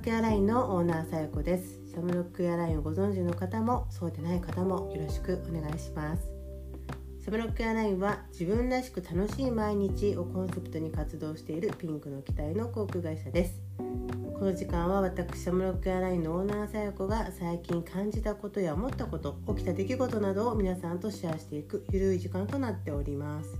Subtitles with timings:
[0.00, 1.78] ックエアラインのオーナーさよこです。
[1.86, 6.22] シャムロックエアラインをご存知の方もそうでない方もよろしくお願いします。
[7.20, 13.60] シャムロックエアラインは自分らしく楽しい毎日をコンセプトに活動しているピンクの機体の航空会社です。
[13.76, 23.50] この時間は私シャムロックエアラインのオーナーさよこが最近感じたことや思ったこと起きた出来事などを皆さんとシェアしていくゆるい時間となっております。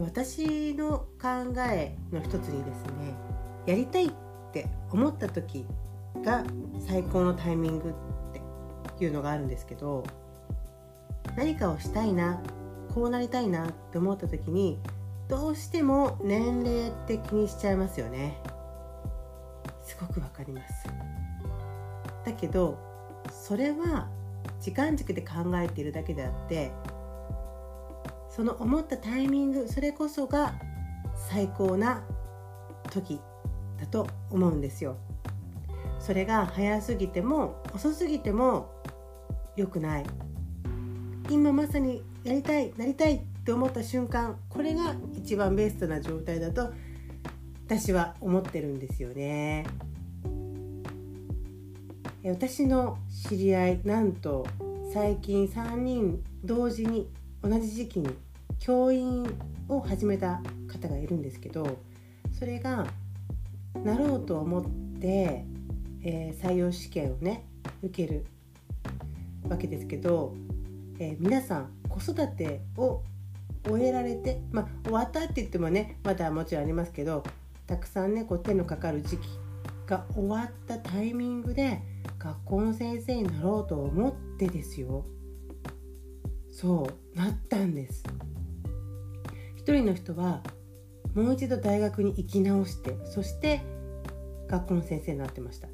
[0.00, 3.14] 私の考えの一つにですね
[3.66, 4.10] やりたいっ
[4.52, 5.66] て思った時
[6.22, 6.44] が
[6.86, 10.04] 最高のタイミングっていうのがあるんですけど
[11.36, 12.42] 何かをしたいな
[12.94, 14.78] こうなりたいなって思った時に
[15.28, 18.38] どうしても年齢って気にしちゃいますよね。
[19.82, 20.86] すごくわかります。
[22.24, 22.78] だけど
[23.30, 24.08] それは
[24.60, 26.72] 時間軸で考えているだけであって
[28.36, 30.52] その思ったタイミングそれこそが
[31.30, 32.04] 最高な
[32.90, 33.18] 時
[33.80, 34.98] だと思うんですよ。
[35.98, 38.70] それが早すぎても遅すぎても
[39.56, 40.06] 良くない。
[41.30, 46.74] 今まさにやりたいなりたいって思った瞬間これが一番ベストな状態だと
[47.64, 49.64] 私は思ってるんですよね。
[52.22, 52.98] 私の
[53.28, 54.46] 知り合いなんと
[54.92, 57.08] 最近3人同時に
[57.48, 58.08] 同じ時期に
[58.58, 59.24] 教員
[59.68, 61.78] を始めた方がいるんですけど
[62.36, 62.88] それが
[63.84, 64.64] なろうと思っ
[65.00, 65.44] て、
[66.02, 67.46] えー、採用試験をね
[67.84, 68.26] 受ける
[69.48, 70.34] わけですけど、
[70.98, 73.04] えー、皆さん子育てを
[73.64, 77.22] 終えられて、まあ、終わったって言ってもねまだもちろんありますけど
[77.68, 79.28] たくさんねこう手のかかる時期
[79.86, 81.80] が終わったタイミングで
[82.18, 85.04] 学校の先生になろうと思ってですよ。
[86.56, 88.02] そうなったんです。
[89.56, 90.42] 一人の人は
[91.14, 93.60] もう一度大学に行き直してそして
[94.48, 95.68] 学校の先生になってました。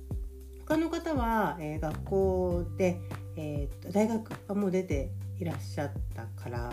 [0.67, 3.01] 他の方は、えー、学校で、
[3.37, 6.73] えー、大学はもう出ていらっしゃったから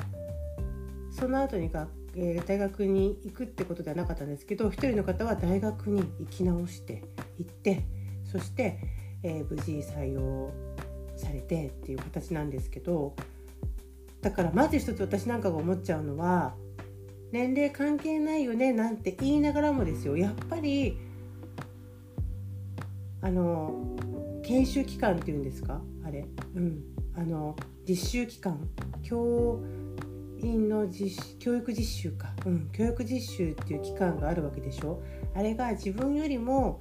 [1.11, 7.03] その後にが、えー、大学に行くってことではなかったんですけど一人の方は大学に行き直して
[7.37, 7.83] 行って
[8.31, 8.79] そして、
[9.23, 10.51] え無事採用
[11.15, 13.15] されてっていう形なんですけど
[14.21, 16.55] だからまず一つ私なんかが思っちゃうのは
[17.31, 20.17] 年齢関係ないよねなんて言いながらもですよ。
[20.17, 20.97] やっぱり
[23.21, 23.95] あの
[24.43, 25.81] 研修期間っていうんですか？
[26.05, 26.25] あれ？
[26.55, 26.83] うん。
[27.15, 27.55] あの
[27.87, 28.59] 実習期間。
[29.03, 29.61] 教
[30.41, 35.01] 員の実教育実習か、うん、教育実習っていう期間があるわけでしょ？
[35.35, 36.79] あれが自分よりも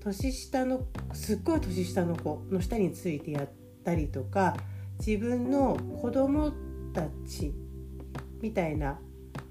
[0.00, 3.48] 年下のすっごい年下の子の下についてやっ
[3.84, 4.56] たりとか
[4.98, 6.52] 自分の子供
[7.00, 7.52] たち
[8.40, 8.98] みたいな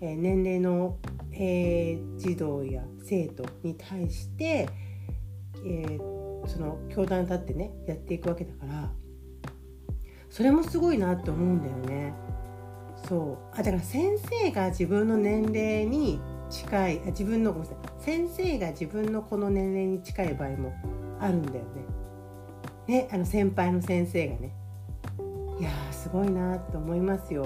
[0.01, 0.97] え年齢の、
[1.31, 4.67] え、児童や生徒に対して、
[5.65, 5.97] え、
[6.47, 8.91] その教団に立ってねやっていくわけだから
[10.29, 12.13] それもすごいなって思うんだよね。
[13.07, 16.19] そうあだから先生が自分の年齢に
[16.49, 20.73] 近いあ自分のごめんなさい先生が自分のこの年齢に近い場合も
[21.19, 21.65] あるんだよ
[22.87, 23.01] ね。
[23.01, 24.55] ねあの先輩の先生がね。
[25.59, 27.45] いやーすごいなって思いますよ。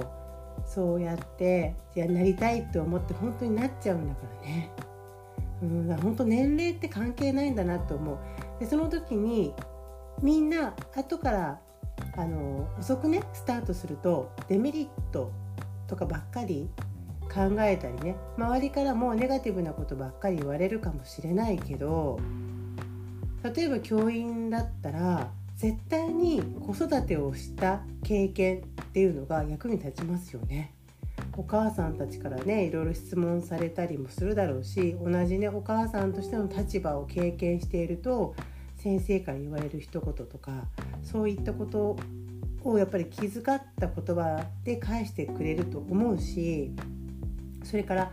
[0.66, 4.72] そうやってやなりたいって思って本当になっちゃうんだからね。
[5.62, 8.18] うん、だから本当年齢って関係ないんだなと思う。
[8.60, 9.54] でその時に
[10.22, 11.60] みんな後から
[12.18, 15.32] あの遅くねスタートするとデメリット
[15.88, 16.70] とかばっかり
[17.34, 22.20] 考えたりね周りからもネガティブなことばっかり言われるかもしれないけど
[23.44, 30.74] 例えば教員だったら絶対に子育てをした経験っていうのが役に立ちますよね。
[31.36, 38.36] お母さんたちからねいろいろ質問されたりもするだろうし同じねお母さんとしての立場を経験していると
[38.78, 40.64] 先生から言われる一言とか
[41.04, 41.98] そういったこと
[42.64, 46.72] をやっぱり気遣った言葉で返してくれると思うし
[47.64, 48.12] それから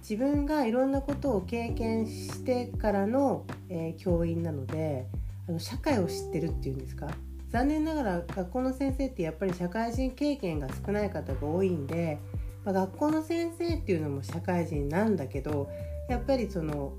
[0.00, 5.06] 自分がいろんなことを経験してからの、えー、教員なので
[5.48, 7.08] あの社会を知ってるっていうんですか？
[7.50, 12.18] 残念ながら学校の先生ってやっぱり社会人経験が少ない方が多いんで、
[12.64, 15.68] まあ、学校の先生っていうのも社会人なんだけど
[16.08, 16.92] やっぱりその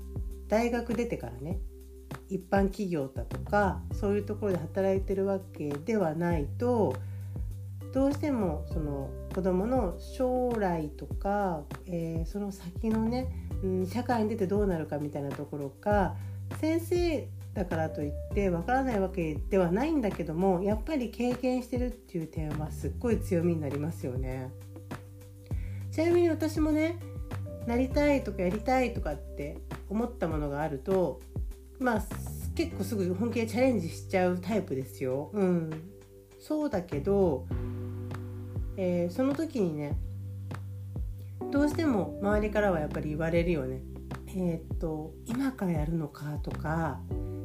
[0.48, 1.58] 大学出てからね
[2.28, 6.94] 一般企業だとかそういうところで働いてるわけではないと
[7.94, 16.14] どうしてもその子どもの将来とか、えー、その先のね、うん、社会に出てどうなるかみたいなところか
[16.60, 24.50] 先生だからといってわからないわけではないんだけどもやっぱり経験してるっていう点はすっごい強みになりますよね。
[25.90, 26.98] ちなみに私もね
[27.66, 29.58] なりたいとかやりたいとかって
[29.90, 31.20] 思ったものがあると
[31.78, 32.02] まあ
[32.54, 35.30] 結構すぐ本気でチャレンジしちゃうタイプですよ。
[35.34, 35.70] うん、
[36.40, 37.46] そうだけど、
[38.76, 39.96] えー、その時にね
[41.50, 43.82] どうしても周りからはやっぱり言われるよね。
[44.34, 47.00] えー、っと今からやるのかとか、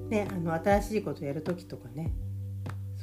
[0.10, 2.14] ね、あの新しいことやる時とかね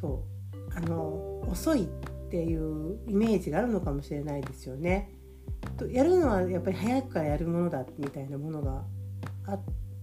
[0.00, 0.24] そ
[0.70, 1.86] うあの遅いっ
[2.30, 5.10] ていうイメージがあるのかもしれないですよね。
[5.76, 8.82] とやるのはやっぱり早くからやるものだみたいなものが
[9.46, 9.56] あ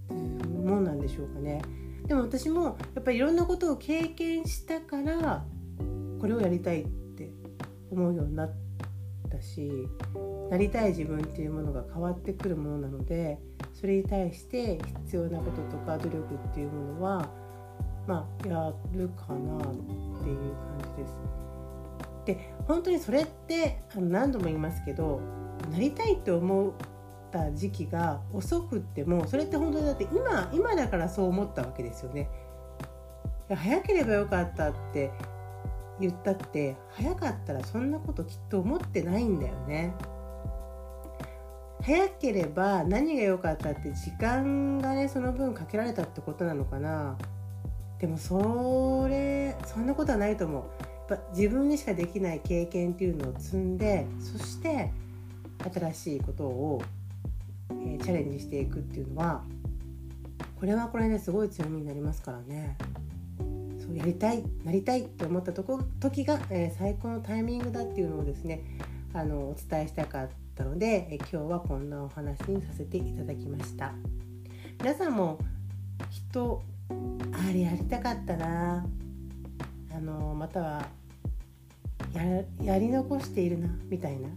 [0.09, 1.61] るもんなんでしょうかね。
[2.07, 5.45] でも私もやっぱりいろんなことを経験したから
[6.19, 7.31] これをやりたいって
[7.91, 8.53] 思うようになっ
[9.29, 9.71] たし
[10.49, 13.39] なりたい自分っていうものが変わってくるものなので
[13.81, 17.27] それに対して必要なこととか努力っていうものは
[18.07, 19.61] まあやるかなっ
[20.21, 21.41] ていう感じです。
[22.25, 25.19] で本当にそれってあの何度も言いますけど
[25.71, 26.71] なりたいって思っ
[27.31, 32.29] た時期が遅くってもそれって本当にだって今今だからそう思ったわけですよね。
[33.49, 35.11] 早ければよかったって
[35.99, 39.93] 言ったって早かったらそんなこときっと思ってないんだよね。
[41.83, 47.17] 早ければ何が良かったって時間がねその分かけられたってことなのかな。
[47.99, 50.63] でもそれそんなことはないと思う。
[51.11, 54.91] やっぱ自分にしかできない経験っていうのを積んでそして
[55.73, 56.81] 新しいことを、
[57.69, 59.43] えー、チャレンジしていくっていうのは
[60.59, 62.77] これはこれですごい強みになりますからね。
[63.79, 68.61] そうやりたいなりたいって思ったとこ時が、えー、最高のタイミングだっていうのをですね
[69.13, 73.93] あのお伝えしたかったので、え今日はこんなお話にさせていただきました。
[74.79, 75.37] 皆さんも
[76.09, 78.85] 人あれやりたかったな。
[79.93, 80.85] あのまたは
[82.63, 84.29] やり残しているなみたいな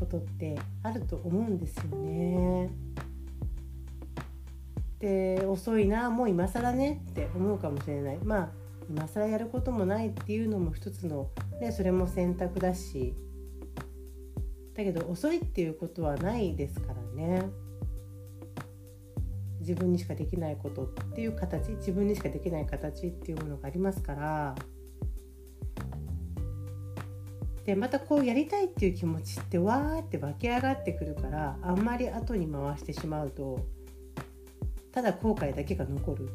[0.00, 2.70] ことってあると思うんですよね。
[5.00, 8.18] で遅いなもう今更ねって思うかもしれない。
[8.24, 8.48] まあ
[8.88, 11.28] 今更やることもないっていうのも一つの、
[11.60, 13.14] ね、それも選択だし。
[14.78, 17.42] だけど遅いっていうことはないですからね。
[19.58, 24.54] 自分にしかできないことっていう形自分にしかできない形っていうものがありますから。
[27.66, 33.66] でまたこうやりたいっていう気持ちってわーって湧き上がってくるからあんまり後に回してしまうと
[34.92, 36.28] ただ後悔だけが残る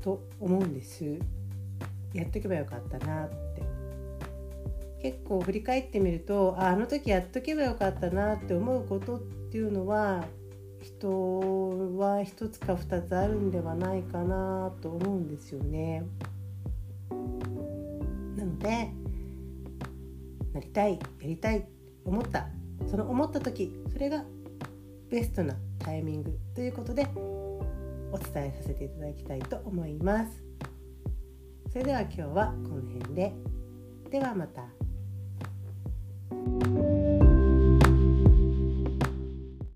[0.00, 1.16] と思うんです。
[2.12, 3.28] やっとけばよかったな。
[5.02, 10.24] 結構振り返ってみるとああの時やっとけばよかったなって思うことっていうのは
[10.80, 16.04] 人は一つか二つあるんではないかなと思うんですよね。
[18.36, 18.90] なので
[20.52, 21.66] なりたいやりたい
[22.04, 22.46] 思った
[22.88, 24.24] その思った時それが
[25.10, 30.44] ベストなタイミングということでお伝えさせていただきたいと思います
[31.70, 33.32] それでは今日はこの辺で
[34.10, 34.81] ではまた。